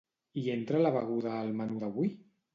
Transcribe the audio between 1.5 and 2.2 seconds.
menú d'avui?